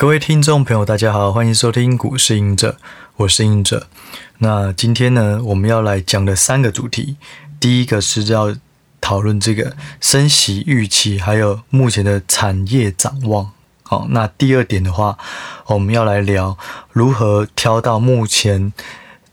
[0.00, 2.78] 各位听众朋友，大家好，欢迎收听股市隐者，
[3.16, 3.86] 我是隐者。
[4.38, 7.16] 那今天呢，我们要来讲的三个主题，
[7.60, 8.56] 第一个是要
[8.98, 13.50] 讨论这个升息预期，还有目前的产业展望。
[13.82, 15.18] 好，那第二点的话，
[15.66, 16.56] 我们要来聊
[16.92, 18.72] 如何挑到目前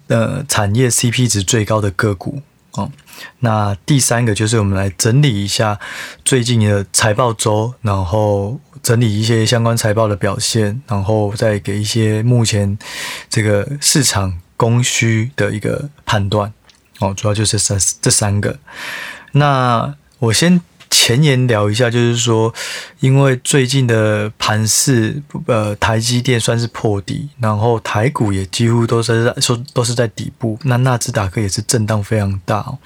[0.07, 2.41] 呃产业 CP 值最高的个股。
[2.77, 2.89] 哦，
[3.39, 5.77] 那第三个就是我们来整理一下
[6.23, 12.77] 最近的财报周，然后整理一些相关财报的表现，然后再给一些目前
[13.29, 16.53] 这个市场供需的一个判断。
[16.99, 18.57] 哦，主要就是这这三个。
[19.33, 20.61] 那我先。
[20.89, 22.53] 前言聊一下，就是说，
[22.99, 32.77] 因为最近的盘市，呃，台积电算是破底，然后台股也几乎都是在说都是在底部，那纳斯达克也是震荡非常大，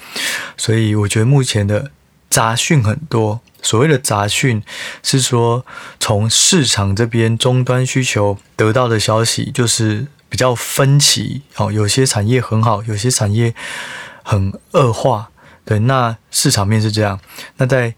[0.58, 1.92] 所以我觉得目前的
[2.30, 3.40] 杂讯很多。
[3.64, 4.64] 所谓的杂讯
[5.04, 5.66] 是说，
[6.00, 13.54] 从市场这边终端需求得到的消息，就是比较分歧，哦，有些产业很好，有些产业
[14.24, 15.31] 很恶化。
[15.72, 17.18] 对，那市场面是这样，
[17.56, 17.96] 那在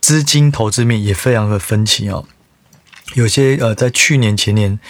[0.00, 2.24] 资金投资面也非常的分歧哦。
[3.12, 4.80] 有些呃，在去年前年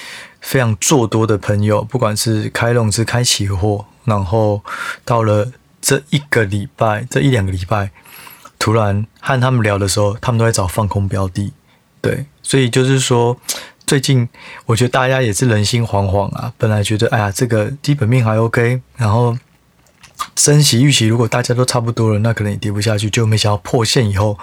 [0.41, 4.63] 非常做多的朋友，不管是开融资、开期货，然后
[5.05, 5.51] 到了
[5.81, 7.91] 这一个礼拜、这一两个礼拜，
[8.57, 11.53] 突然和他们聊的时候，他们都在找放空标的。
[12.01, 13.37] 对，所以就是说，
[13.85, 14.29] 最近
[14.67, 16.53] 我觉得大家也是人心惶惶啊。
[16.57, 19.37] 本来觉得哎呀，这个基本面还 OK，然后。
[20.37, 23.09] 升息预期，如果大家都差不多了，那可能也跌不下去。
[23.11, 24.39] 就没想到破线以后，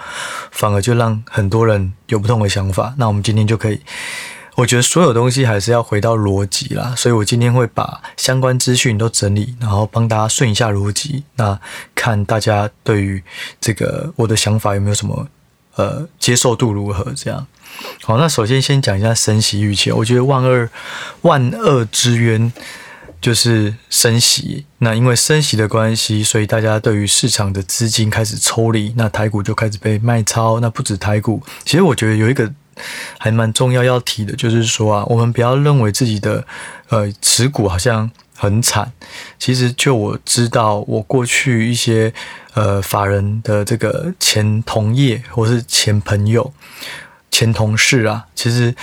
[0.50, 2.94] 反而就让很多人有不同的想法。
[2.98, 3.80] 那我们今天就可以，
[4.56, 6.94] 我觉得所有东西还是要回到逻辑啦。
[6.96, 11.24] 所以我今天会把相关资讯都整理，然后帮大家顺一下逻辑。
[11.36, 11.58] 那
[11.94, 13.22] 看大家对于
[13.60, 15.28] 这个我的想法有没有什么
[15.76, 17.12] 呃接受度如何？
[17.14, 17.46] 这样
[18.02, 18.16] 好。
[18.16, 20.68] 那首先先讲一下升息预期，我觉得万恶
[21.22, 22.52] 万恶之源。
[23.20, 30.58] 就是升息，那因为升息的关系，所以大家对于市场的资金开始抽离，那台股就开始被卖超。
[30.60, 32.50] 那不止台股，其实我觉得有一个
[33.18, 36.46] 还蛮重要要提的，就是说啊，我们不要认为自己的
[36.88, 38.90] 呃持股好像很惨。
[39.38, 42.10] 其实就我知道，我过去一些
[42.54, 46.52] 呃法人的这个前同业或是前朋友、
[47.30, 48.74] 前同事啊，其实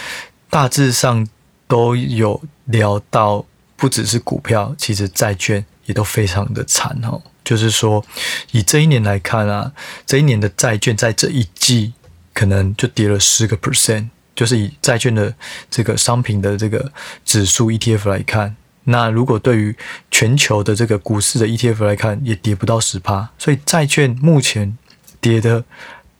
[0.52, 1.28] 大致上
[1.68, 3.44] 都有聊到。
[3.78, 7.22] 不只是股票，其实债券也都非常的惨哦。
[7.46, 8.04] 就是说，
[8.52, 9.72] 以这一年来看啊，
[10.06, 11.94] 这一年的债券在这一季
[12.34, 14.10] 可能就跌了十个 percent。
[14.36, 15.34] 就是以债券的
[15.72, 16.92] 这个商品的这个
[17.24, 19.76] 指数 ETF 来看，那如果对于
[20.12, 23.30] 全球的这个股市的 ETF 来看，也跌不到十趴。
[23.40, 24.78] 所以债券目前
[25.22, 25.64] 跌的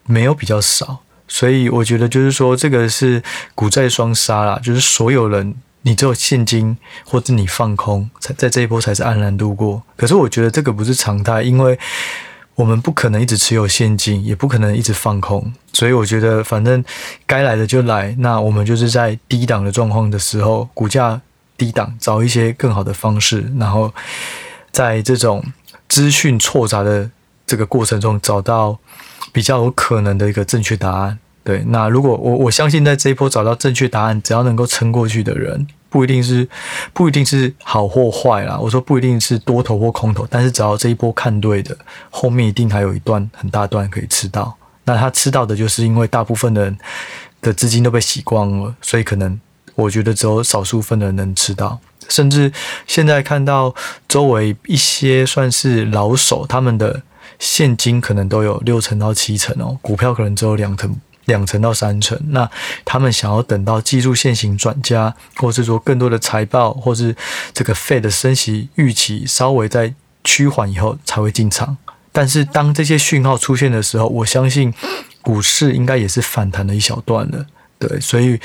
[0.06, 1.00] 没有比较少。
[1.28, 3.22] 所以我觉得就是说，这个是
[3.54, 5.54] 股债双杀啦，就是所有人。
[5.82, 9.82] 你只有现金，或者你放空，才在这一波才是安然度过。
[9.96, 11.78] 可是我觉得这个不是常态，因为
[12.56, 15.52] 我们不可能一直持有现金，也不可能一直放空。
[15.72, 16.84] 所以我觉得，反正
[17.24, 18.14] 该来的就来。
[18.18, 21.20] 那我们就是在低档的状况的时候，股价
[21.56, 23.94] 低档，找一些更好的方式，然后
[24.72, 25.44] 在这种
[25.88, 27.08] 资讯错杂的
[27.46, 28.78] 这个过程中，找到
[29.32, 31.18] 比较有可能的一个正确答案。
[31.48, 36.46] 对，那如果我我相信，在这一波找到正确答案，只要能够撑过去的人，不一定是
[36.92, 38.58] 不一定是好或坏啦。
[38.58, 41.74] 我说不一定是多头或空头，但是只要这一波看对的，
[42.10, 44.54] 后面一定还有一段很大段可以吃到。
[44.84, 46.78] 那他吃到的就是因为大部分的人
[47.40, 49.40] 的资金都被洗光了，所以可能
[49.74, 51.80] 我觉得只有少数分的人能吃到。
[52.10, 52.52] 甚至
[52.86, 53.74] 现在看到
[54.06, 57.00] 周围一些算是老手，他们的
[57.38, 60.94] 现金可能都有六成到七成哦，股票可能只有两成。
[61.28, 62.50] 两成到三成，那
[62.84, 67.14] 他们想要等到技术线型转加，或是说更多的财报，或是
[67.52, 69.94] 这个 Fed 的升息预期稍微在
[70.24, 71.76] 趋缓以后才会进场。
[72.10, 74.72] 但是当这些讯号出现的时候，我相信
[75.20, 77.46] 股市应该也是反弹了一小段了。
[77.78, 78.40] 对，所以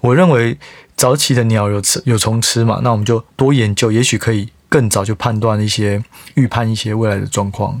[0.00, 0.56] 我认为
[0.94, 7.80] 早起的鸟有吃有虫吃嘛，那我们就多研究，也许可以更早就判断一些预判一些未来的状况。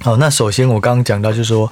[0.00, 1.70] 好，那首先我刚刚讲到就是说。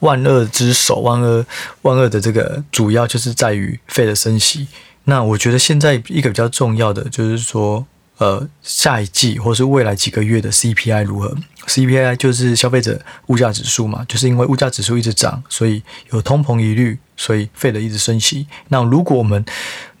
[0.00, 1.44] 万恶之首，万恶
[1.82, 4.66] 万恶的这个主要就是在于 Fed 的升息。
[5.04, 7.86] 那我觉得现在一个比较重要的就是说，
[8.18, 11.36] 呃，下一季或是未来几个月的 CPI 如何
[11.66, 15.82] ？CPI 就是消费者物价指数嘛，就是因为物价指数一直涨，所以
[16.12, 18.46] 有通膨疑虑，所以 Fed 一直升息。
[18.68, 19.44] 那如果我们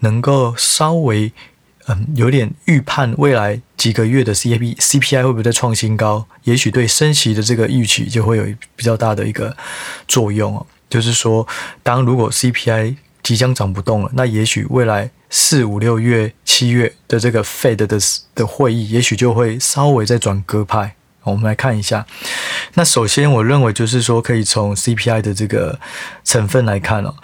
[0.00, 1.32] 能够稍微
[1.86, 6.26] 嗯，有点预判未来几个月的 CPI CPI 会不会再创新高？
[6.44, 8.44] 也许对升息的这个预期就会有
[8.74, 9.56] 比较大的一个
[10.08, 10.66] 作用哦。
[10.88, 11.46] 就是说，
[11.82, 17.98] 当如果 CPI 即将涨不动了，那也许未来四五六月、七月的这个 Fed 的
[18.34, 20.94] 的会议，也许就会稍微再转鸽派。
[21.24, 22.06] 我们来看一下。
[22.74, 25.80] 那首先，我认为就是说，可以从 CPI 的这个
[26.22, 27.14] 成分来看哦。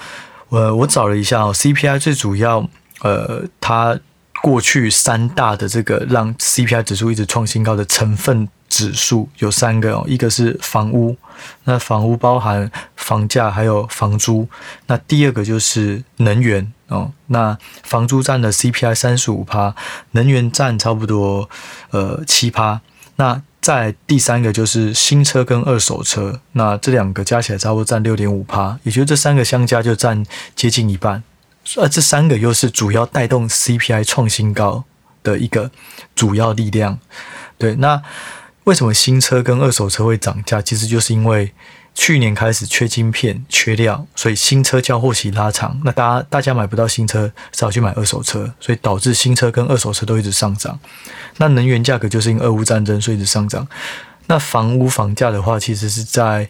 [0.48, 2.68] 我我找了一下哦，CPI 最主要，
[3.02, 4.00] 呃，它
[4.42, 11.16] 过去三大的这个让 CPI 指数一直创新高的成分指数有三个哦，一个是房屋，
[11.64, 14.48] 那房屋包含房价还有房租。
[14.86, 19.74] 那第二个就是能源哦，那房租占了 CPI 三十五趴，
[20.12, 21.50] 能源占差不多
[21.90, 22.80] 呃七趴。
[23.16, 30.24] 那再第三个就是新车跟二手车，那这两个加起来差不多占六点五趴，也就是这三个相加就占
[30.56, 31.22] 接近一半，
[31.76, 34.84] 而这三个又是主要带动 CPI 创新高
[35.22, 35.70] 的一个
[36.14, 36.98] 主要力量。
[37.58, 38.02] 对，那
[38.64, 40.62] 为什么新车跟二手车会涨价？
[40.62, 41.52] 其实就是因为。
[41.92, 45.78] 去年开始缺晶片、缺料，所以新车交货期拉长。
[45.84, 50.78] 那大家大家买不到新车，只好去买二手车，所以导致新车跟二手车都一直上涨。
[51.38, 53.66] 那能源价格就是因为俄乌战争，所以一直上涨。
[54.28, 56.48] 那房屋房价的话，其实是在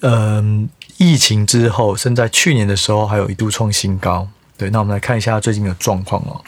[0.00, 0.68] 嗯、
[0.98, 4.28] 疫情之后，甚至在去年的时候还有一度创新高。
[4.58, 6.42] 对，那我们来看一下最近的状况哦。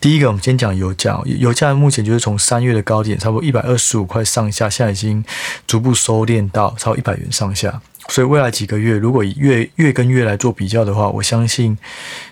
[0.00, 1.20] 第一个，我们先讲油价。
[1.24, 5.24] 油价目前就是从三月的高点，差不多一百二十五块上下，现在已经
[5.66, 7.82] 逐步收敛到超一百元上下。
[8.08, 11.76] 所以未来几个月，如果以月月跟月来做比较的话，我相信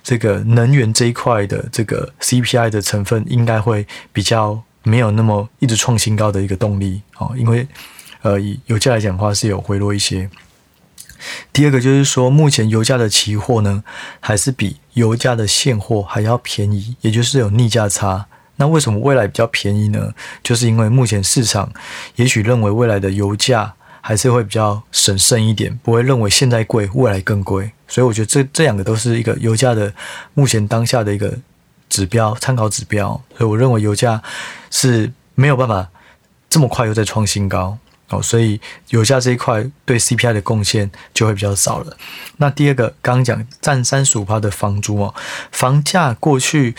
[0.03, 7.67] 这个能源这一块的这个 CPI 的成分应该会比较没有那么一直创新高的一个动力哦，因为
[8.21, 10.29] 呃以油价来讲的话是有回落一些。
[11.53, 13.83] 第二个就是说，目前油价的期货呢，
[14.21, 18.27] 还是比油价的现货还要便宜，也就是有逆价差。
[18.57, 20.13] 那为什么未来比较便宜呢？
[20.43, 21.73] 就是因为目前市场
[22.17, 27.73] 也许认为未来的油价还是会比较审慎一点，不会认为现在贵，未来更贵。
[27.89, 29.93] 所以我觉得这这两个都是一个油价的
[30.35, 31.37] 目前当下的一个
[31.89, 33.21] 指标，参考指标。
[33.37, 34.23] 所以我认为油价
[34.71, 35.89] 是没有办法
[36.49, 37.79] 这么快又再创新高。
[38.13, 38.61] 哦，所以
[38.91, 41.97] 油价这一块对 CPI 的贡献就会比较少了。
[42.37, 45.15] 那第二个，刚刚讲占三十五趴的房租哦，
[45.51, 46.75] 房价过去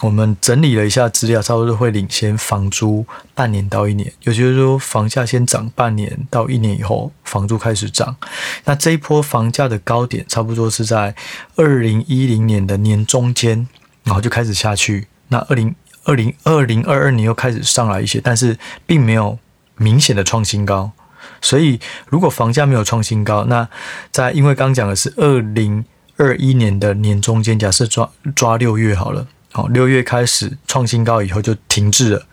[0.00, 3.04] 我们整理了一下资料，差不多会领先房租
[3.34, 8.16] 半年到一年，也就是说房价先涨半年到一年以后，房租开始涨。
[8.64, 11.14] 那这一波房价的高点差不多是在
[11.56, 13.66] 二零一零年的年中间，
[14.04, 15.08] 然后就开始下去。
[15.28, 15.74] 那二零
[16.04, 18.56] 二零二零二二年又开始上来一些，但是
[18.86, 19.38] 并没有。
[19.76, 20.92] 明显的创新高，
[21.40, 21.78] 所以
[22.08, 23.68] 如果房价没有创新高，那
[24.10, 25.84] 在因为刚讲的是二零
[26.16, 32.26] 二一年的年中间，假设抓抓六月好了，好，六月开始创新高以后就停滞了，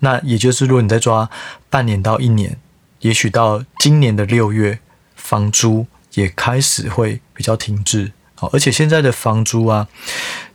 [0.00, 1.28] 那也就是如果你再抓
[1.68, 2.58] 半年到一年，
[3.00, 4.78] 也许到今年的六月，
[5.14, 9.86] 房租也开始会比较停滞，好，而且现在的房租啊，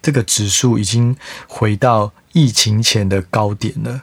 [0.02, 1.16] 这个指数已经
[1.48, 4.02] 回到疫情前的高点了。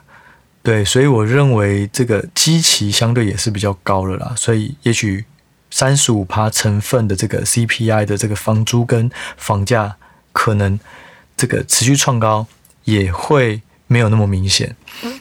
[0.61, 5.23] 对，所以我认为这个基期相对也是比较高了啦，所以也许
[5.71, 9.95] 三十五趴成分的这个 CPI 的这个房租跟房价
[10.33, 10.77] 可能
[11.37, 12.45] 这个持续创高
[12.83, 14.75] 也会没有那么明显。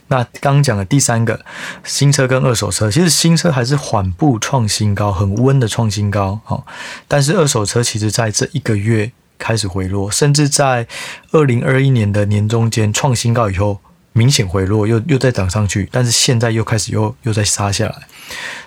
[0.09, 1.45] 那刚刚讲的第三个
[1.85, 6.67] 新车跟二手车，其实新车还是缓步创新高，很温的创新高，哦，
[7.07, 10.89] 但是二手车其实在这一个月开始回落，甚至在
[11.31, 13.79] 二零二一年的年中间创新高以后。
[14.13, 17.95] 明显回落，又又再涨上去，但是现在又开始又又再杀下来，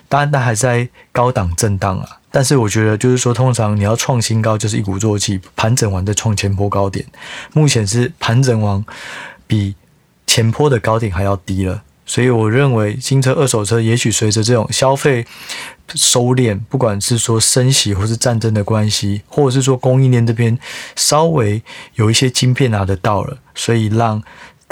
[0.08, 2.18] 当然，它还在高档震荡啊。
[2.34, 7.04] 但是我觉得，就是说，通常你要创新高，就是一鼓作气，盘整完再创前波高点。
[7.52, 8.82] 目前是盘整完，
[9.46, 9.74] 比
[10.26, 11.82] 前波的高点还要低了。
[12.06, 15.26] 所以我认为，新车、二手车，也许随着这种消费
[15.94, 20.58] 收敛，不管是说升息或是战争的关系，或者是说供应链这边
[20.96, 21.62] 稍微
[21.96, 24.22] 有一些晶片拿得到了，所以让。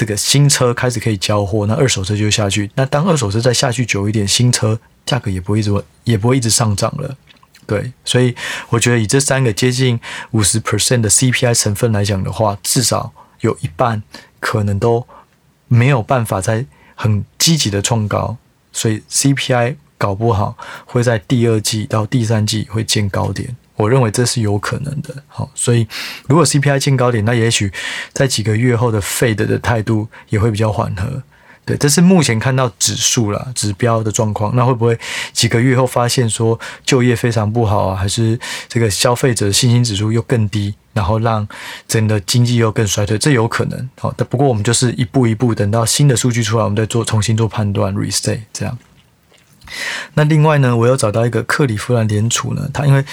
[0.01, 2.71] 这个新车开始可以交货，那二手车就下去。
[2.75, 5.71] 那当二手车再下去久一点，新车价格也不会一直
[6.05, 7.15] 也不会一直上涨了。
[7.67, 8.35] 对，所以
[8.71, 14.03] 我觉得以这三个接近五十 percent 的 CPI 成分来讲的话，至少有一半
[14.41, 15.07] 可能都
[15.69, 16.65] 没有办法在
[16.95, 18.39] 很积极的创高，
[18.73, 23.55] 所以 CPI 搞不好会在第二季到第三季会见高点。
[23.81, 25.89] 我认为这是有可能的，好，所以
[26.29, 27.73] 如果 CPI 见高点，那也许
[28.13, 31.23] 在几个月后的 Fed 的态度也会比较缓和，
[31.65, 34.55] 对，这是目前看到指数啦、指标的状况。
[34.55, 34.99] 那会不会
[35.33, 41.49] 几个月后发现说就业非常不好啊，还是这个消费者信心指数又更低，然后让
[41.89, 43.17] 整个经济又更衰退？
[43.17, 48.77] 这有可能，好，但不过我们就是一步一步等到新的数据出来，我们再做重新做判断，reset 这样。
[50.15, 53.05] 那另外呢，我有找到一个克里夫兰联储呢，它因为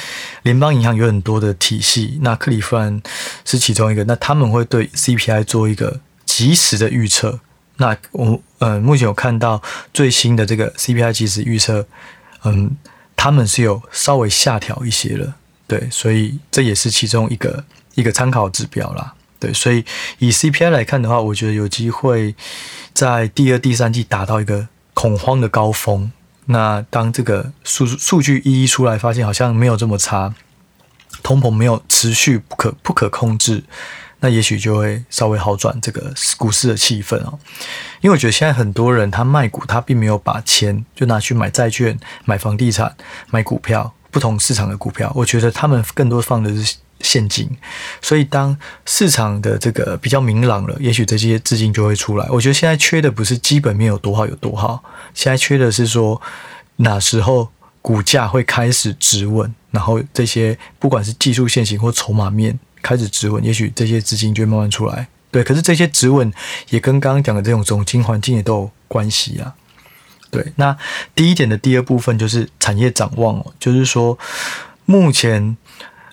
[0.44, 3.02] 联邦银行有很多的体系，那克里夫兰
[3.46, 7.40] 是其中一个，那他们会对 CPI 做一个及时的预测。
[7.78, 9.62] 那我呃目前有看到
[9.94, 11.86] 最新的这个 CPI 即时预测，
[12.44, 12.76] 嗯，
[13.16, 15.36] 他们是有稍微下调一些了，
[15.68, 19.86] 对，所以这也是其中一个一个参考指标啦，对，所以
[20.18, 22.34] 以 CPI 来看的话，我觉得有机会
[22.94, 26.12] 在第二、第三季达到一个恐慌的高峰。
[26.48, 30.34] 那当这个数数据一一出来，发现好像没有这么差，
[31.22, 33.64] 通膨没有持续不可不可控制，
[34.22, 37.38] 那也许就会稍微好转这个股市的气氛哦。
[38.02, 42.96] 因为我觉得现在很多人他卖股，他并没有把钱就拿去买债券、买房地产、
[43.30, 45.12] 买股票，不同市场的股票。
[45.16, 47.50] 我觉得他们更多放的是现金。
[48.02, 52.28] 所以当市场的这个比较明朗了，也许这些资金就会出来。
[52.30, 56.22] 我觉得现在缺的不是基本面有多好有多好，现在缺的是说
[56.78, 57.50] 哪时候
[57.82, 62.60] 股价会开始止稳，然后这些不管是技术线型或筹码面。
[62.80, 65.08] 开始止稳，也许这些资金就会慢慢出来。
[65.30, 66.32] 对，可是这些止稳
[66.70, 69.56] 也跟刚刚讲的这种总经环境也都有关系啊。
[70.30, 70.78] 对，那
[71.14, 74.18] 第一点的第二部分就是产业展望哦，就是说
[74.86, 75.58] 目前，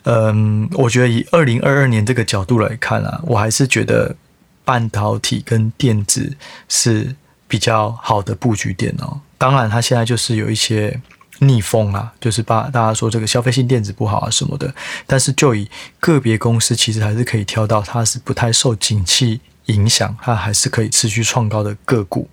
[0.04, 4.16] 嗯，我觉得以二零二二年这个角度来看啊，我还是觉得
[4.64, 6.36] 半导体跟电子
[6.68, 7.14] 是
[7.46, 9.20] 比较好的布局点哦。
[9.36, 11.00] 当然，它现在就是有一些。
[11.40, 14.72] 逆风啊，就是把大家说这个消费性电子不好啊什么的，
[15.04, 15.68] 但是就以
[15.98, 22.30] 个别公司其实还是可以挑到它是不太受景气影响，它还是可以持续创高的个股。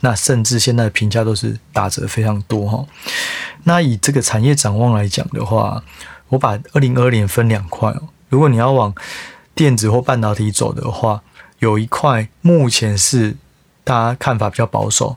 [0.00, 2.86] 那甚至现在的评价都是打折非常多哈。
[3.64, 5.82] 那以这个产业展望来讲的话，
[6.34, 8.08] 我把二零二二年分两块哦。
[8.28, 8.94] 如果你要往
[9.54, 11.22] 电子或半导体走的话，
[11.58, 13.36] 有一块目前是
[13.82, 15.16] 大家看法比较保守，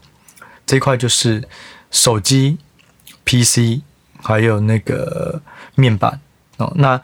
[0.65, 1.47] 这块就是
[1.91, 2.57] 手机。
[3.29, 3.81] PC
[4.23, 5.41] 还有那个
[5.75, 6.21] 面板
[6.55, 7.01] 哦，那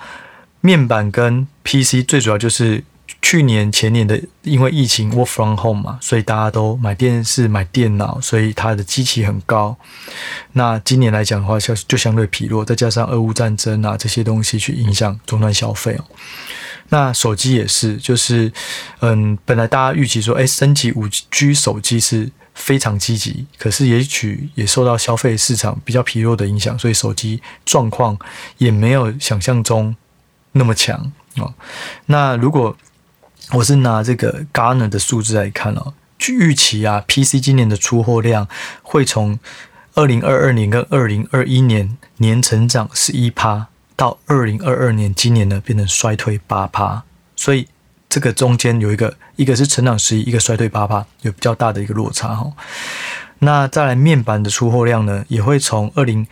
[0.61, 2.81] 面板跟 PC 最主要就是
[3.23, 9.75] 去年前年的，因为疫情 Work from home 嘛，所以大家都买电视、买电脑，所以它的机器很高。
[10.51, 16.05] 那今年来讲的话，就就相对疲弱，再加上俄乌战争啊这些东西去影响终端消费哦。
[16.89, 18.51] 那手机也是，就是
[18.99, 22.29] 嗯，本来大家预期说，哎，升级五 G 手机是。
[22.55, 28.15] 非常积极，可是也许也受到消费市场比较疲弱的影响，所以手机状况
[28.59, 29.95] 也没有想象中
[30.51, 31.51] 那么强哦。
[32.05, 32.77] 那如果
[33.51, 38.47] 我是拿这个 g a r n e r 的数字来看哦，据预期啊，PC 今年的出货量
[38.81, 39.37] 会从
[39.93, 47.03] 二零二二年跟二零二一年年成长十一趴，到二零二二年今年呢变成衰退八趴，
[47.35, 47.67] 所以。
[48.09, 52.53] 这个中间有一个，一个是成长十一，一个衰退八趴，有比较大的一个落差哈。
[53.39, 56.27] 那再来面板的出货量呢，也会从二零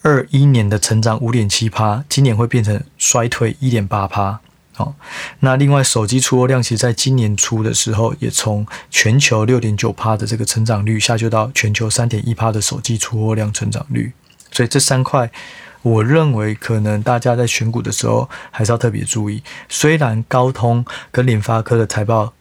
[0.00, 4.40] 二一年的成长五点七趴，今年会变成衰退一点八趴。
[4.78, 4.94] 好，
[5.40, 14.12] 那另外手机出货量，其实在今年初的时候，也从全球六点九趴的这个成长率，下修到全球三点一趴的手机出货量成长率。
[14.52, 15.30] 所以这三块。
[15.82, 19.40] 我认为可能大家在选股的时候还是要特别注意。
[19.68, 22.32] 虽然高通跟联发科的财报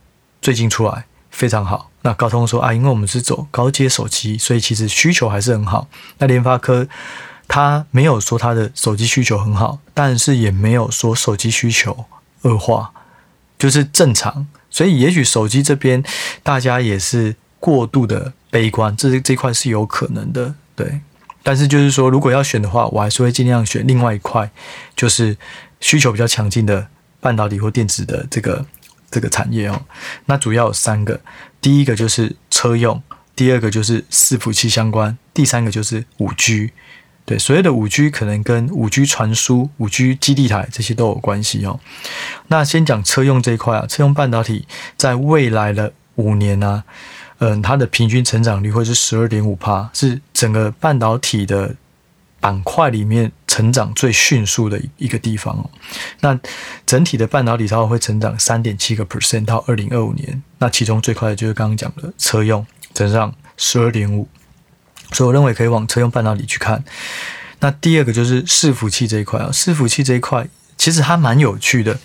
[0.42, 5.88] 最近出来非常好，那高通说啊，因为我们是走高阶手机，所以其实需求还是很好。
[6.18, 6.88] 那联发科
[7.48, 12.06] 他没有说他的手机需求很好，但是也没有说手机需求
[12.48, 12.92] 恶化，
[13.60, 14.48] 就是正常。
[14.70, 16.04] 所以也许手机这边
[16.44, 21.02] 大家也是过度的悲观，这这块是有可能的，对。
[21.44, 24.52] 但是就是说，如果要选的话，我还是会尽量选另外一块，
[24.96, 25.38] 就是
[25.80, 26.88] 需求比较强劲的
[27.22, 28.66] 半导体或电子的这个
[29.10, 29.82] 这个产业哦。
[30.26, 31.22] 那主要有三个，
[31.62, 33.02] 第一个就是车用，
[33.34, 36.72] 第二个就是伺服器相关，第三个就是五 G。
[37.28, 41.78] 对，所谓的五 G 可能跟五 G 传输、五 G 基地台这些都有关系哦。
[42.48, 44.66] 那先讲车用这一块啊，车用半导体
[44.96, 46.84] 在未来的五年呢、啊。
[47.40, 51.76] 嗯，它的平均成长率会是十二点五趴，是整个半导体的
[52.40, 55.70] 板块里面成长最迅速的一个地方哦。
[56.22, 56.40] 那
[56.86, 64.28] 整体的半导体它会成长三点七个 percent 到二零二五年，那其中最快的就是刚刚讲的车用，增长十二点五，
[65.12, 66.84] 所以我认为可以往车用半导体去看。
[67.60, 70.48] 那第二个就是伺服器这一块啊，伺服器这一块
[70.78, 72.00] 其实还蛮有趣的。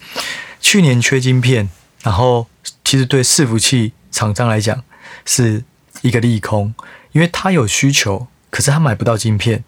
[0.61, 1.69] 去年缺晶片，
[2.03, 2.47] 然后
[2.85, 4.83] 其实对伺服器厂商来讲。
[5.25, 5.63] 是
[6.01, 6.75] 一个利空，
[7.13, 9.63] 因为他有需求，可是他买不到晶片，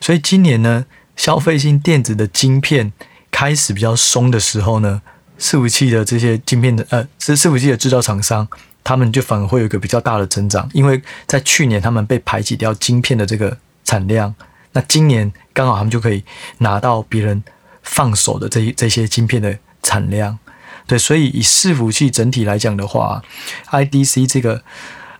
[0.00, 0.84] 所以今年呢，
[1.16, 2.92] 消费性电子的晶片
[3.30, 5.00] 开始比较松的时候呢，
[5.38, 8.48] 伺服器的这些晶片的呃，是伺服器的制造厂商，
[8.88, 13.54] 他们就反而会有一个比较大的增长，因为在去年他们被排挤掉晶片的这个
[13.84, 14.34] 产量，
[14.72, 16.24] 那今年刚好他们就可以
[16.60, 17.44] 拿到别人
[17.82, 20.38] 放手的这这些晶片的产量。
[20.86, 23.22] 对，所以以伺服器整体来讲的话
[23.70, 24.62] ，IDC 这个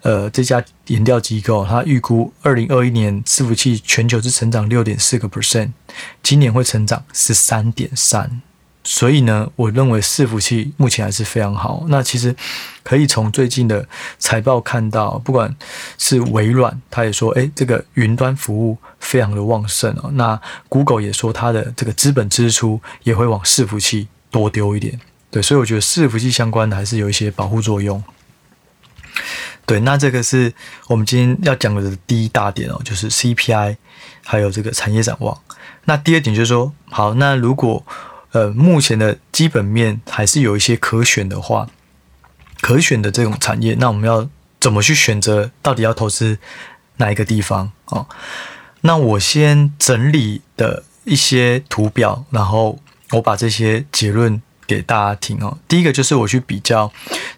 [0.00, 5.72] 呃这家研调机构，它预估二零二一年伺服器全球是成长六点四个 percent，
[6.22, 8.40] 今年会成长十三点三。
[8.90, 11.84] 所以呢，我认为伺服器目前还是非常好。
[11.88, 12.34] 那其实
[12.82, 13.86] 可以从最近的
[14.18, 15.54] 财报看到，不管
[15.98, 20.10] 是微软，他也说，诶，这个云端服务非常的旺盛哦。
[20.14, 20.40] 那
[20.70, 24.98] Google 也说，它的这个资本支出也会往伺服器多丢一点。
[25.30, 28.02] 对，所以我觉得伺服器相关的还是有一些保护作用。
[29.66, 30.54] 对，那这个是
[30.86, 33.76] 我们今天要讲的第一大点哦，就是 CPI，
[34.24, 35.38] 还有这个产业展望。
[35.84, 37.84] 那第二点就是说，好，那如果
[38.32, 41.68] 呃目前的基本面还是有一些可选的话，
[42.60, 44.28] 可选的这种产业，那我们要
[44.60, 45.50] 怎么去选择？
[45.62, 46.38] 到底要投资
[46.96, 47.72] 哪一个地方？
[47.86, 48.06] 哦，
[48.82, 52.78] 那我先整理的一些图表，然后
[53.12, 54.40] 我把这些结论。
[54.68, 55.56] 给大家听哦。
[55.66, 56.92] 第一个就是我去比较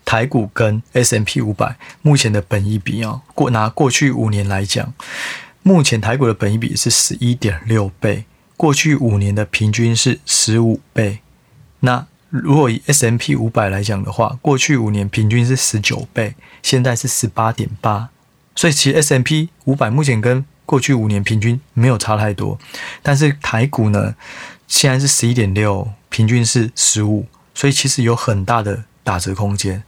[0.05, 3.23] 台股跟 S M P 五百目前的本益比哦。
[3.37, 4.93] 过拿过去五年来讲，
[5.63, 8.25] 目前台股的本益比是十一点六倍，
[8.61, 11.21] 过去五年的平均是十五倍。
[11.79, 18.11] 那如果以 S M P 五百来讲的话，过去五年平均是十九倍，现在是十八点八。
[18.55, 22.59] 所以其实 S M P 五百目前跟过去五年平均没有差太多，
[23.02, 24.14] 但是台股呢，
[24.69, 25.90] 现在是十一点六。
[26.11, 29.83] 平均是十五，所以其实有很大的打折空间。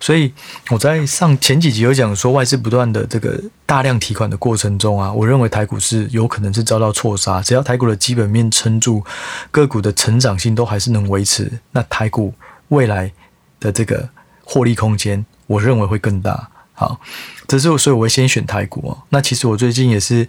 [0.00, 0.32] 所以
[0.70, 7.42] 我在上前几集有讲说，外资不断的这个大量提款的过程中啊，我认为台股是有可能是遭到错杀。
[7.42, 9.04] 只要台股的基本面撑住，
[9.50, 12.34] 个股的成长性都还是能维持，那台股
[12.68, 13.12] 未来
[13.60, 14.08] 的这个
[14.42, 16.48] 获利空间，我认为会更大。
[16.72, 17.00] 好，
[17.46, 18.98] 这是我所以我会先选台股哦。
[19.10, 20.26] 那其实我最近也是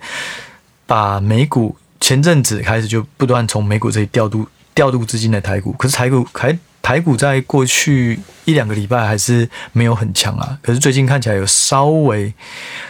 [0.85, 4.47] 把美股前阵子开始就不断从美股这里调度。
[4.73, 10.57] 调度资金的台股，可是台股还台股在过去一两个礼拜还是没有很强啊。
[10.61, 12.33] 可是最近看起来有稍微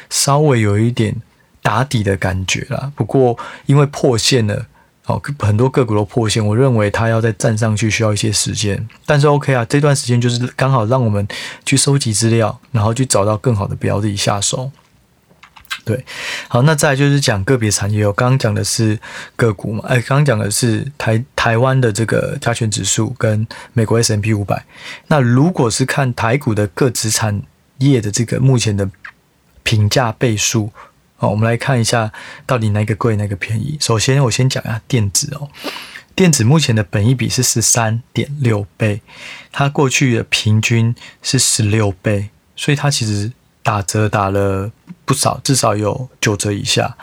[0.09, 1.15] 稍微有一点
[1.61, 2.91] 打底的感觉啦。
[2.95, 4.65] 不过因为破线了，
[5.05, 8.87] 哦，很多个股都破线，我认为它要再站上去需要一些时间。
[9.05, 11.27] 但是 OK 啊，这段时间就是刚好让我们
[11.65, 14.71] 去收集资料，然后去找到更好的标的下手。
[15.83, 16.05] 对，
[16.47, 18.05] 好，那再来就是讲个别产业。
[18.05, 18.99] 我刚刚讲的是
[19.35, 24.63] 个股嘛，哎，刚刚讲的是台台湾的这个加权指数跟美国 S M P 五百。
[25.07, 27.41] 那如果是看台股的各资产
[27.79, 28.87] 业的这个目前的
[29.63, 30.71] 评价倍数，
[31.17, 32.11] 哦，我们来看一下
[32.45, 33.77] 到底哪个贵，哪个便宜。
[33.79, 35.49] 首先，我先讲一下电子哦，
[36.13, 39.01] 电子目前的本益比是十三点六倍，
[39.51, 43.31] 它过去的平均是十六倍，所以它其实。
[43.63, 44.71] 打折打了
[45.05, 46.97] 不少，至少有九折以下。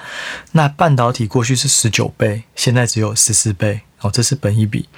[0.53, 3.83] 那半导体过去是十九倍，现在只有十四倍。
[4.01, 4.89] 哦，这是本一比。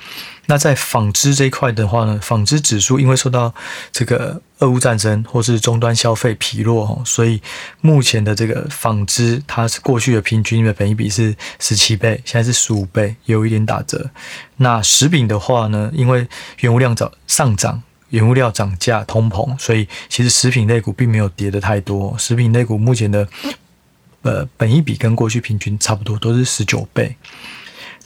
[0.45, 3.55] 那在纺织这一块的话呢，纺织指数因为受到
[3.91, 7.41] 这个俄乌战争或是终端消费疲弱，所以
[7.81, 14.11] 目前的这个纺织它是过去的平均的本一比是十七倍，现在是十五倍，有一点打折。
[14.57, 17.83] 那食品的话呢，因为原物料涨上涨。
[18.11, 22.17] 原物料涨价、通膨，所以其实食品类股并没有跌得太多。
[22.19, 23.27] 食品类股目前的
[24.23, 27.17] 呃本益比跟过去平均差不多，都是十九倍。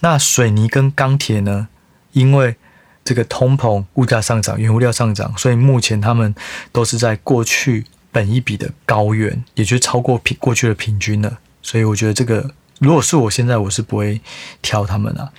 [0.00, 1.68] 那水泥跟钢铁呢？
[2.12, 2.54] 因为
[3.02, 6.34] 这个通膨、物价上涨、原物料上涨，所以目前他们
[6.70, 11.38] 都是在过去本益比的高原，也就是超过平过去的平均了。
[11.62, 14.20] 所以我觉得这个，如果是我现在，我是不会
[14.62, 15.32] 挑他们啊。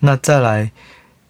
[0.00, 0.72] 那再来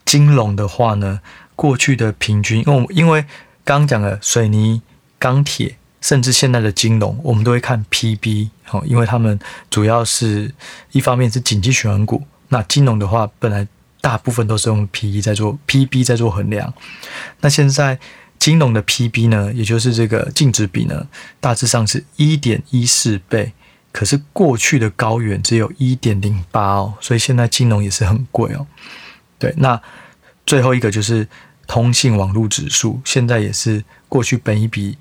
[0.04, 1.20] 金融的话呢？
[1.62, 3.20] 过去的平均，因为因为
[3.62, 4.82] 刚刚讲的水泥、
[5.16, 9.38] 钢铁，甚至现在的金融，我们都会看 PB 哦，因为他们
[9.70, 10.52] 主要是
[10.90, 13.68] 一方面是景气循环股，那金融的话，本来
[14.00, 16.74] 大部分都是用 PE 在做 PB 在做衡量。
[17.42, 17.96] 那现在
[18.40, 21.06] 金融的 PB 呢，也就是这个净值比呢，
[21.38, 23.52] 大致上是一点一四倍，
[23.92, 28.66] 可是过去的高原只有一点零八哦，所以现在金融也是很贵哦。
[29.38, 29.80] 对，那
[30.44, 31.28] 最后一个就是。
[31.66, 34.98] 通信网络指数现在也是过去本一比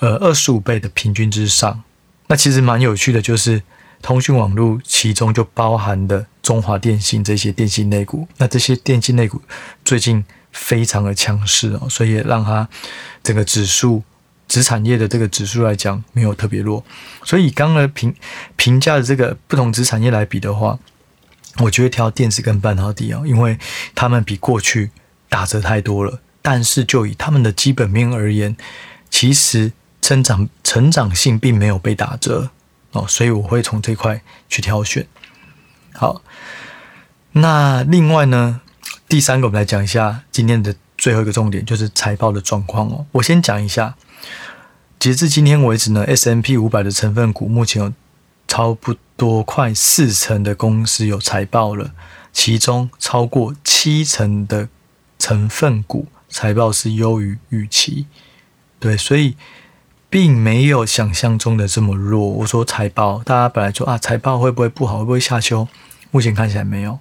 [0.00, 1.82] 呃二十五倍的平均之上。
[2.28, 3.62] 那其实蛮有趣的，就是
[4.02, 8.26] 通讯网络其中就包含的中华电信这些电信类股。
[8.38, 9.40] 那这些电信类股
[9.84, 12.68] 最近非常的强势哦，所以也让它
[13.22, 14.02] 整个指数
[14.46, 16.84] 子产业的这个指数来讲没有特别弱。
[17.22, 18.14] 所以刚刚评
[18.56, 20.78] 评价的这个不同子产业来比的话，
[21.58, 23.58] 我觉得挑电子跟半导体哦，因为
[23.94, 24.90] 他们比过去。
[25.28, 28.56] 打折太多了，但是就以他们的基本面而言，
[29.10, 32.50] 其实成长成长性并没有被打折，
[32.92, 35.06] 哦，所以我会从这块去挑选。
[35.92, 36.22] 好，
[37.32, 38.60] 那另外呢，
[39.08, 43.06] 第三个我们来讲一下今天的最后一个重点，就是财报的状况哦。
[43.12, 43.96] 我先讲一下，
[44.98, 47.92] 截至今天为止呢，S&P 500的成分股目前有
[48.46, 51.92] 差不多快四成的公司有财报了，
[52.32, 54.68] 其中超过七成的
[55.28, 58.06] 成分股财报是优于预期。
[58.80, 59.36] 对，所以。
[60.10, 62.26] 并没有想象中的这么弱。
[62.26, 65.68] 我说财报，大家本来说啊，财报会不会不好，会不会下修？
[66.10, 66.98] 目前看起来没有。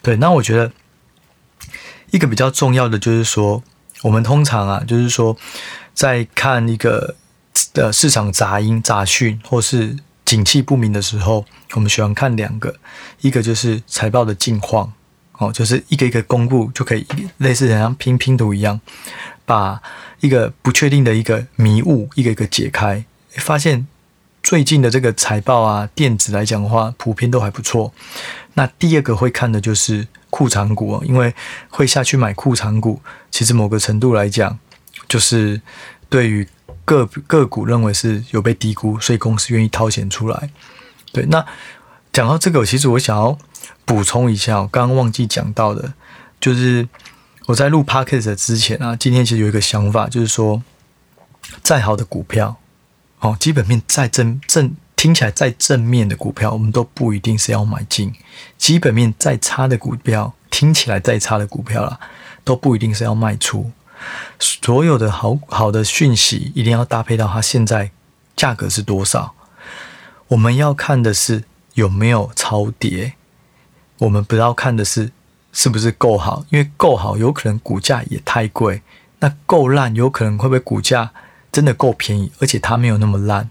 [0.00, 0.70] 对，那我觉得
[2.12, 3.64] 一个比较重要的就是说，
[4.02, 5.36] 我们通常啊，就是说
[5.92, 7.16] 在看一个
[7.74, 12.76] 的市场杂音、杂讯或是景气不明的时候，我们喜欢看两个，
[13.22, 14.92] 一个就是财报的近况，
[15.38, 17.06] 哦，就是一个一个公布就可以，
[17.38, 18.80] 类似像拼拼图一样。
[19.44, 19.80] 把
[20.18, 23.04] 一个不确定的一个迷雾一个一个解开，
[23.36, 23.86] 发现
[24.42, 27.94] 最近的这个财报啊，电子来讲的话，普遍都还不错。
[28.54, 31.32] 那第二个会看的就是库藏股哦，因为
[31.68, 34.58] 会下去买库藏股，其实某个程度来讲，
[35.06, 35.60] 就是
[36.08, 36.48] 对于
[36.84, 40.50] 个个股认为是有被低估，所以公司愿意掏钱出来。
[41.12, 41.46] 对，那
[42.12, 43.38] 讲到这个，其实我想要
[43.86, 45.94] 补充一下，我刚刚忘记讲到的，
[46.38, 46.86] 就是。
[47.46, 50.60] 我在录 Podcast 之前啊，今天其实有一个想法，就是说，
[51.62, 52.56] 再好的股票，
[53.20, 58.10] 哦，基本面再正正听起来再正面的股票，我们都不一定是要买进；
[58.58, 62.00] 基本面再差的股票，听起来再差的股票啦，
[62.42, 63.70] 都不一定是要卖出。
[64.40, 67.92] 所有的好好的讯息，一定要搭配到它现在
[68.34, 69.36] 价格是多少。
[70.26, 71.44] 我们要看的是
[71.74, 73.14] 有没有超跌，
[73.98, 75.12] 我们不要看的是。
[75.52, 76.44] 是不是够好？
[76.50, 78.82] 因为够好，有可能股价也太贵；
[79.20, 81.10] 那够烂，有可能会不会股价
[81.50, 83.48] 真的够便宜，而且它没有那么烂。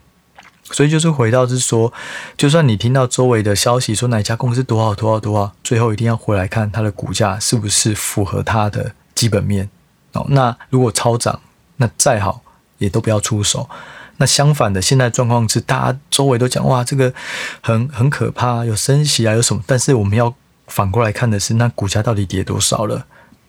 [0.66, 1.92] 所以就是回到是说，
[2.38, 9.68] 就算你听到周围的消息说哪家公司多好多好多好，最后一定要回来看它的股价是不是符合它的基本面
[10.14, 10.28] 哦。
[10.30, 11.42] 那如果超涨，
[11.78, 12.44] 那再好
[12.78, 13.68] 也都不要出手。
[14.17, 17.13] 那相反的，现在状况是大家周围都讲哇，这个
[17.62, 19.63] 很很可怕，有升息啊，有什么？
[19.65, 20.36] 但是我们要。
[20.67, 23.06] 反过来看的是，那股价到底跌多少了？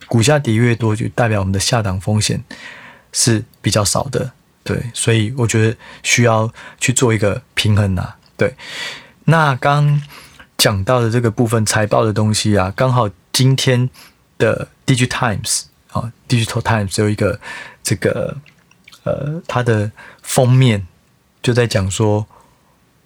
[0.07, 2.45] 股价跌越多，就代表我们的下档风险
[3.11, 4.91] 是比较少的，对。
[4.93, 8.55] 所以我觉得需要去做一个平衡呐，对。
[9.25, 10.03] 那刚
[10.59, 13.89] 讲到的这个部分财报的东西啊，刚好今天
[14.37, 17.41] 的 Digital Times 啊，Digital Times 有一个
[17.83, 18.37] 这个
[19.05, 19.91] 呃，它的
[20.27, 20.87] 封面
[21.41, 22.27] 就在讲说，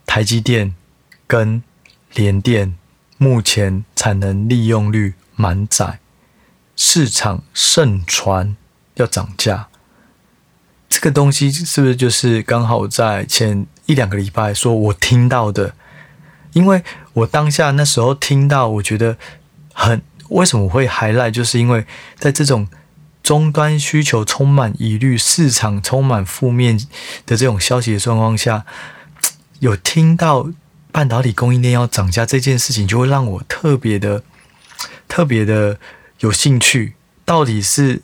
[0.04, 0.74] 台积电
[1.28, 1.62] 跟
[2.14, 2.74] 联电。
[3.22, 5.98] 目前产能利用率满载，
[6.74, 8.56] 市场盛传
[8.94, 9.68] 要涨价。
[10.88, 15.74] 这个东西是不是就是刚好在前一两个礼拜说我听到的？
[16.54, 19.18] 因为我当下那时候听到，我觉得
[19.74, 21.84] 很为什么会 highlight，就是因为
[22.16, 22.66] 在这种
[23.22, 26.78] 终端需求充满疑虑、市场充满负面
[27.26, 28.64] 的这种消息的状况下，
[29.58, 30.50] 有听到。
[30.92, 34.24] 半导体供应链要涨价这件事情，就会让我特别的、
[35.06, 35.78] 特别的
[36.18, 36.94] 有兴趣。
[37.24, 38.02] 到底是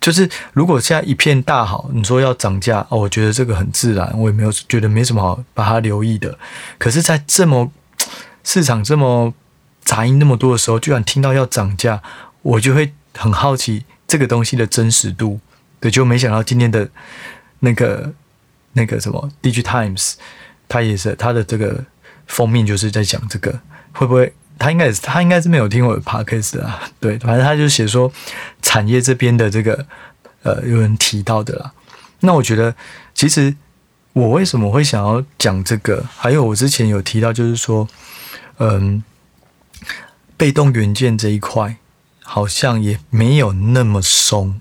[0.00, 6.36] 就是，如果现在一片大好，你说要涨价哦，我觉得这个很自然，我也没有觉得没什么好把它留意的。
[6.78, 7.70] 可是，在这么
[8.42, 9.32] 市场这么
[9.84, 12.02] 杂音那么多的时候，居然听到要涨价，
[12.42, 15.40] 我就会很好奇这个东西的真实度。
[15.80, 16.88] 对，就没想到今天的
[17.60, 18.12] 那个
[18.72, 20.12] 那个什么《Dig Times》，
[20.68, 21.84] 它也是它的这个。
[22.28, 23.60] 封面就是在讲这个，
[23.92, 26.82] 会不会他应该也是他应该是没有听我的 podcast 啊？
[26.98, 28.12] 对，反正他就写说
[28.60, 29.86] 产业这边的这个
[30.42, 31.72] 呃有人提到的啦。
[32.18, 32.74] 那我觉得
[33.14, 33.54] 其实
[34.12, 36.04] 我为什么会想要讲这个？
[36.16, 37.88] 还有我之前有提到，就是说
[38.58, 39.04] 嗯，
[40.36, 41.76] 被动元件这一块
[42.26, 44.60] 好像也没有那么松。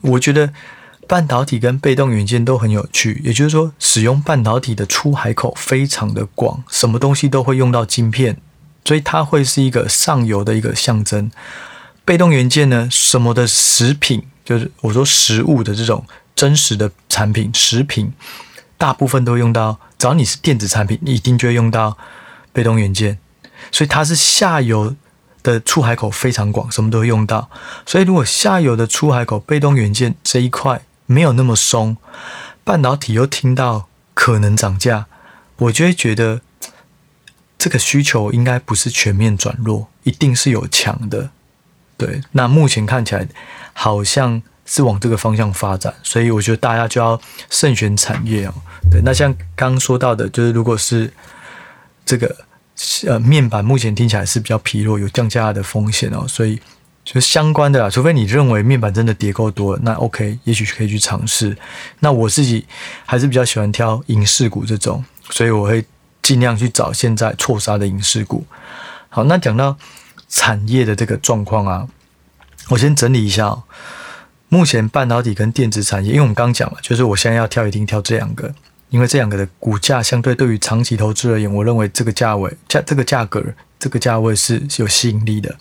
[0.00, 0.54] 我觉得。
[1.08, 8.38] 半导体跟被动元件都很有趣，也就是说，使用半导体的出海口非常的广，什么东西都会用到晶片，
[8.82, 11.30] 所以它会是一个上游的一个象征。
[12.06, 18.14] 被动元件呢，什么的食品，就是我说食物的这种真实的产品，食品
[18.78, 21.98] 大部分都用到，只要你是电子产品，你一定就会用到
[22.54, 23.18] 被动元件，
[23.70, 24.96] 所以它是下游
[25.42, 27.50] 的出海口非常广，什么都会用到。
[27.84, 31.96] 所以如果下游的出海口被动元件这一块，没有那么松，
[32.64, 35.06] 半导体又听到可能涨价，
[35.56, 36.40] 我就会觉得
[37.58, 41.30] 这个需求应该不是全面转弱，一定是有强的。
[41.96, 43.28] 对，那目前看起来
[43.72, 48.54] 好像是往这个方向发展，所以我觉得大家就要慎选产业哦。
[48.90, 51.12] 对，那像刚刚说到的，就是如果是
[52.04, 52.34] 这个
[53.06, 56.60] 呃面板，目前听起来是比较疲弱，有降价的风险哦，所以
[57.04, 61.56] 就相关的啦，除非你认为面板真的跌够多，那 OK，也许可以去尝试。
[62.00, 62.66] 那我自己
[63.04, 65.84] 还是比较喜欢挑影视股这种，所以我会
[66.22, 68.44] 尽量去找现在错杀的影视股。
[69.08, 69.76] 好，那讲到
[70.28, 71.88] 产业的这个状况啊，
[72.68, 73.64] 我先整理一下哦。
[74.48, 78.54] 目前半导体跟电子产业，因为我们刚讲了，就是我现在要挑，一定挑这两个，
[78.92, 83.42] 因为这两个的股价相对对于长期投资而言，我认为这个价位价这个价格
[83.80, 85.56] 这个价位是有吸引力的。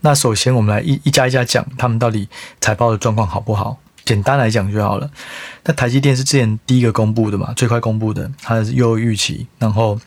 [0.00, 2.28] 那首先我们来一一家一家讲，他们到底
[2.60, 3.78] 财报的状况好不好？
[4.04, 5.10] 简单来讲就好了。
[5.64, 9.98] 那台积电是之前第一个公布的嘛，最快公布的，它是优于预期，然后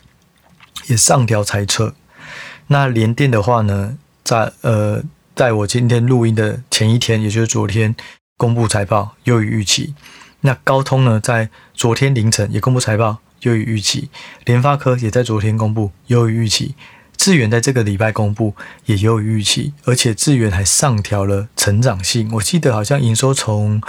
[0.86, 1.94] 也上调猜测。
[2.68, 5.02] 那联电的话呢，在呃。
[5.36, 7.96] 在我今天录音的前一天，也就是昨天
[8.36, 9.94] 公布财报，优于预期。
[10.42, 14.08] 那高通呢，在昨天凌晨也公布财报，优于预期。
[14.44, 16.74] 联发科也在昨天公布，优于预期。
[17.16, 18.54] 智远在这个礼拜公布，
[18.86, 19.74] 也优于预期。
[19.84, 23.82] 而且智远还上调了成长性，我记得好像营收从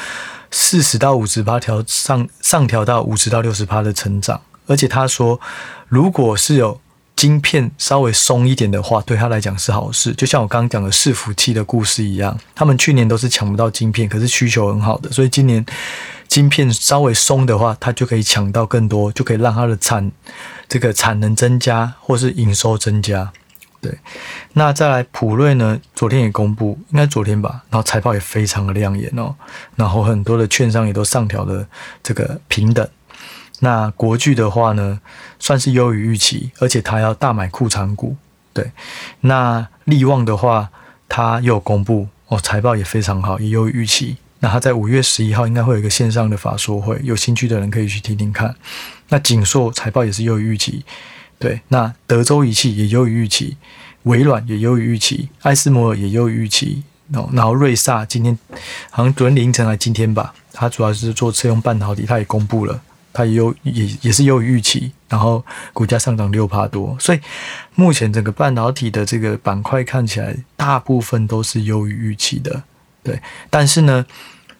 [0.51, 4.41] 四十到五十八条上上调到五十到六十趴的成长。
[4.67, 5.39] 而且他说，
[5.87, 6.81] 如果是有
[7.15, 10.11] 晶片稍微松一点的话，对他来讲是好事。
[10.13, 15.63] 就像我刚刚讲的伺服器的故事一样，他们去年都是抢不到晶片，可是需求很好的，所以今年
[16.27, 20.11] 晶片稍微松的话，他就可以抢到更多，就可以让他的产
[20.67, 23.31] 这个产能增加，或是营收增加。
[23.81, 23.97] 对，
[24.53, 25.79] 那再来普瑞呢？
[25.95, 29.33] 昨天也公布，应该昨天吧，然后财报也非常的亮眼哦，
[29.75, 31.67] 然后很多的券商也都上调了
[32.03, 32.87] 这个平等。
[33.63, 34.99] 那国巨的话呢，
[35.39, 38.17] 算是优于预期，而且他要大买库藏股。
[38.53, 38.71] 对，
[39.21, 40.69] 那力旺的话，
[41.07, 44.17] 他又公布哦，财报也非常好，也优于预期。
[44.39, 48.55] 那他在五月十一号应该会有一个线上的法说会，有兴趣的人可以去听听看。
[49.09, 50.83] 那景硕财报也是优于预期，
[51.37, 51.61] 对。
[51.69, 53.57] 那德州仪器也优于预期，
[54.03, 56.83] 微软也优于预期，艾斯摩尔也优于预期。
[57.13, 58.37] 哦，然后瑞萨今天
[58.89, 62.81] 好像昨天凌晨还今天吧，他主要是做车用半导体，他也公布了。
[63.13, 65.43] 它也有也也是优于预期，然后
[65.73, 67.19] 股价上涨六趴多，所以
[67.75, 72.63] 目前整个半导体的这个板块看起来大部分都是优于预期的，
[73.03, 73.19] 对。
[73.49, 74.05] 但是呢，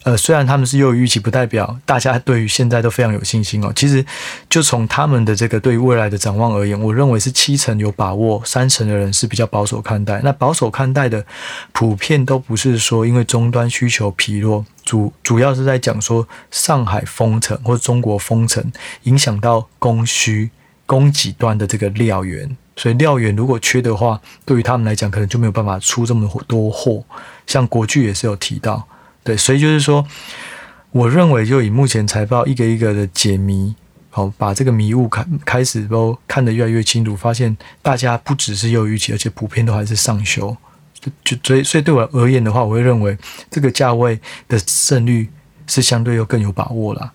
[0.04, 3.72] 呃，虽然他们是优于预期，不代表大家对于现在都非常有信心哦。
[3.76, 4.04] 其实
[4.50, 10.20] 就从他们的这个对于未来的展望而言，我认为是七成有把握，三成的人是比较保守看待。
[10.24, 11.24] 那保守看待的
[11.72, 14.66] 普遍都不是说因为终端需求疲弱。
[14.84, 18.72] 主主要是在讲说上海封城或中国封城
[19.04, 20.50] 影响到供需
[20.88, 27.04] 供给端的这个料源，所以料源如果缺的话，对于他们来讲可能就没有办法出这么多货。
[27.46, 28.88] 像国巨也是有提到，
[29.24, 30.08] 对，所以就是说，
[30.92, 33.76] 我认为就以目前财报一个一个的解谜，
[34.10, 40.58] 好，把这个迷雾开开始都看得越来越清楚，发现大家不只是优于预期，而且普遍都还是上修。
[41.24, 43.18] 就所以，所以对我而言的话，我会认为
[43.50, 45.30] 这个价位的胜率
[45.66, 47.12] 是相对又更有把握啦。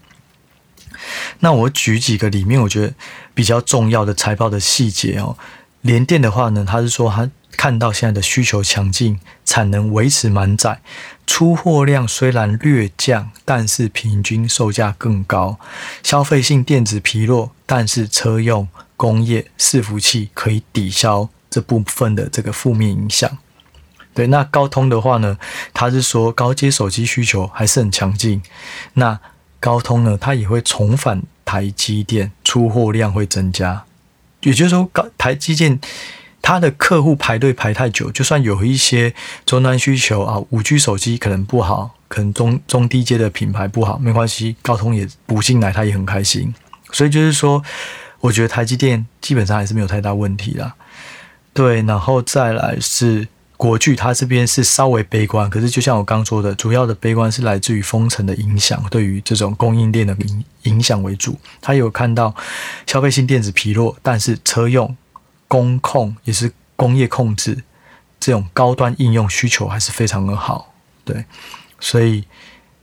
[1.40, 2.92] 那我举几个里面我觉得
[3.34, 5.36] 比较重要的财报的细节哦。
[5.82, 10.80] 联电的话呢，他是说他看到现在的需求强劲，产能维持满载，
[11.26, 15.58] 出货量虽然略降，但是平均售价更高。
[16.02, 23.38] 消费性电子疲弱，但是车用、工业、伺服器可以抵消这部分的这个负面影响。
[24.14, 25.38] 对，那高通的话呢，
[25.74, 28.42] 他是说高阶手机需求还是很强劲。
[28.94, 29.18] 那
[29.58, 33.84] 高通呢，它也会重返台积电，出货量会增加。
[34.42, 35.80] 也就是说，高台积电
[36.42, 46.54] 他的客户排队排太久，就算有一些终端需求啊，五 G 手机可能不好，可能中中低阶的品牌不好，没关系，高通也补进来，他也很开心。
[46.92, 47.62] 所以就是说，
[48.20, 50.74] 我觉得台积电基本上还是没有太大问题啦。
[51.52, 53.28] 对，然后再来是。
[53.58, 61.38] 国巨它这边是稍微悲观，可是就像我刚说的，主要的悲观是来自于封城的影响，对于这种供应链的影影响为主。
[61.62, 62.34] 它有看到
[62.86, 64.94] 消费性电子疲弱，但是车用、
[65.48, 67.62] 工控也是工业控制
[68.18, 70.74] 这种高端应用需求还是非常的好。
[71.04, 71.24] 对，
[71.80, 72.24] 所以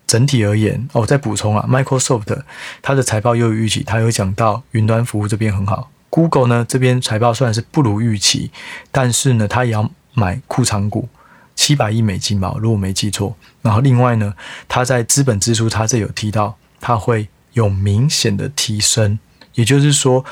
[0.08, 2.44] 整体而言，哦，再补充啊，Microsoft
[2.82, 5.92] 它的财报优于预期，它有讲到云端服务这边很好。
[6.10, 8.52] Google 呢这边财报虽然是不如预期，
[8.92, 9.92] 但是呢，它也要。
[10.16, 11.10] 买库藏股
[11.56, 13.36] 七百亿美金吧，如果没记错。
[13.64, 14.32] 然后另外呢，
[14.68, 19.18] 他在资本支出，他这有提到，他会有明显的提升。
[19.56, 20.24] 也就是说，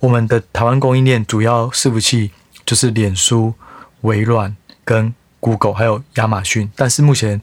[0.00, 2.30] 我们的台湾供应链主要伺服器
[2.64, 3.54] 就是脸书、
[4.02, 4.54] 微软
[4.84, 6.70] 跟 Google，还有亚马逊。
[6.76, 7.40] 但是目前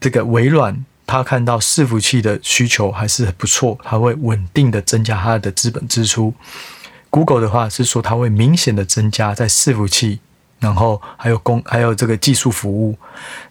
[0.00, 6.34] 这个微软，它看到伺服器的需求还是很不错，它会稳定的增加它的资本支出。
[7.10, 10.18] Google 的话是说，它会明显的增加在伺服器，
[10.58, 12.98] 然后还有工还有这个技术服务。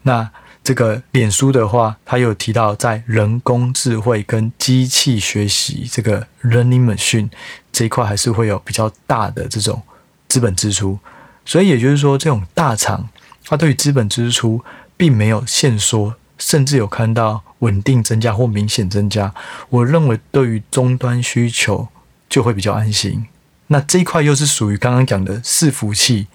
[0.01, 0.29] 那
[0.63, 7.29] 这个脸书的话，它有提到在人工智慧跟机器学习这个 learning machine
[7.73, 9.81] 这一块，还是会有比较大的这种
[10.29, 10.97] 资本支出。
[11.43, 13.09] 所以也就是说，这种大厂
[13.43, 14.63] 它对于资本支出
[14.95, 19.33] 并没有限缩，甚至有看到稳定增加或明显增加。
[19.69, 21.89] 我认为对于终端需求
[22.29, 23.27] 就会比较安心。
[23.67, 26.27] 那这一块又是属于刚刚讲的伺服器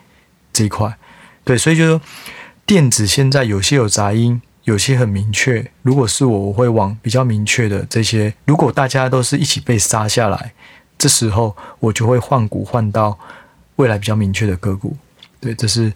[0.53, 0.99] 这一块，
[1.45, 2.01] 对，所以就是说
[2.67, 5.71] 电子现在有些有杂音，有些很明确。
[5.83, 8.35] 如果是我，我会往比较明确的这些。
[8.45, 10.53] 如果大家都是一起被杀下来，
[10.99, 13.19] 这时候我就会换股换到
[13.77, 14.97] 未来比较明确的个股。
[15.41, 15.93] 对，这是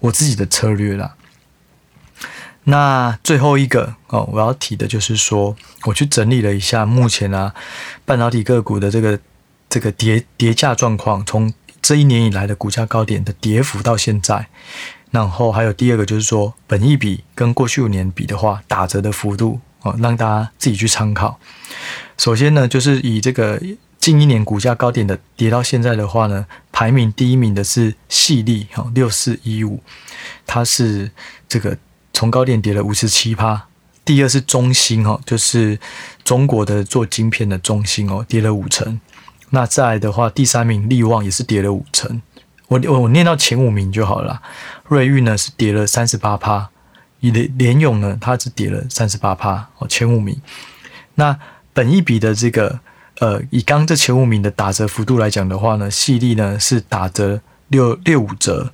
[0.00, 1.14] 我自己的策略啦。
[2.64, 7.54] 那最后一个哦，我要提的就是说，我去整理了一下目前啊
[8.04, 9.18] 半导体个股的这个。
[9.72, 14.48] 这个跌跌价状况，从这一年以来的股价高点的跌幅到现在，
[15.12, 21.38] 然后还有第二个就是说，本一比跟过去五年比的话，打折的幅度哦，让大家自己去参考。
[22.18, 23.62] 首先呢，就是以这个
[24.00, 29.82] 近一年股价高点的跌到现在的话呢，排名第一名的是矽力哈六四一五，
[30.46, 31.10] 它是
[31.46, 31.76] 这个
[32.14, 33.66] 从高点跌了五十七趴。
[34.02, 35.78] 第二是中芯哈，就是
[36.24, 38.98] 中国的做晶片的中芯哦，跌了五成。
[39.50, 42.22] 那再来的话，第三名力旺也是跌了五成，
[42.68, 44.40] 我我我念到前五名就好了。
[44.88, 46.70] 瑞昱呢是跌了三十八趴，
[47.20, 50.40] 以联联咏呢它只跌了三十八趴哦，前五名。
[51.16, 51.38] 那
[51.74, 52.80] 本一笔的这个
[53.20, 58.72] 呃，以刚这前五名的打折幅度来讲的话呢，细力呢是打折六六五折，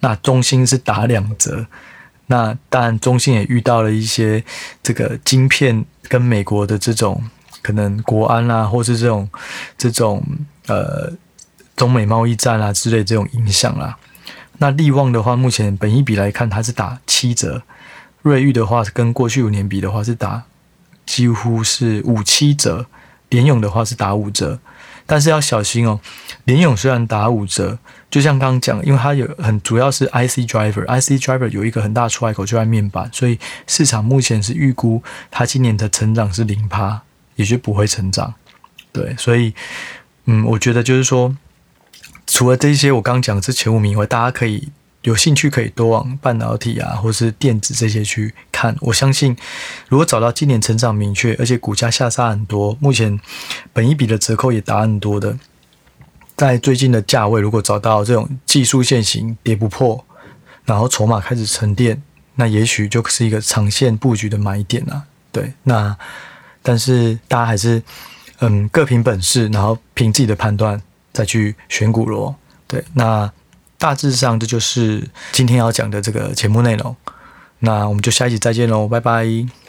[0.00, 1.66] 那中芯是打两折。
[2.26, 4.42] 那当然中芯也遇到了一些
[4.82, 7.22] 这个晶片跟美国的这种。
[7.62, 9.28] 可能国安啊，或是这种
[9.76, 10.24] 这种
[10.66, 11.12] 呃
[11.76, 13.98] 中美贸易战啊之类这种影响啦。
[14.56, 17.60] 那力旺的话，目前本一比来看，它是打七折；
[18.22, 20.44] 瑞昱的话是，跟过去五年比的话是打
[21.04, 22.86] 几乎是五七折；
[23.30, 24.60] 联咏的话是打五折。
[25.06, 25.98] 但是要小心哦，
[26.44, 27.78] 联咏虽然打五折，
[28.10, 37.00] 就像刚刚讲，因为它有很主要是 IC driver，IC driver 有一个很大出海口就在面板，所以市场目前是预估它今年的成长是零趴。
[37.36, 38.34] 也就不会成长，
[38.92, 39.54] 对，所以，
[40.26, 41.34] 嗯，我觉得就是说，
[42.26, 44.68] 除了这些我刚讲这前五名以外，大家可以
[45.02, 48.76] 有兴趣可以多往半导体啊，或是电子这些去看。
[48.80, 49.36] 我相信，
[49.88, 53.18] 如果找到今年成长明确，而且股价下杀很多，目前
[53.72, 55.38] 本一比的折扣也打很多的，
[56.36, 60.04] 在最近的价位，如果找到这种技术线型跌不破，
[60.64, 62.02] 然后筹码开始沉淀，
[62.34, 65.04] 那也许就是一个长线布局的买点啊。
[65.32, 65.96] 对，那。
[66.62, 67.82] 但是大家还是，
[68.40, 70.78] 嗯，各凭本事，然后凭自己的判断
[71.10, 72.36] 再去选股咯。
[72.66, 73.32] 对，那
[73.80, 76.94] 大致上这就是今天要讲的这个节目内容。
[77.58, 79.59] 那我们就下一期再见喽，拜拜。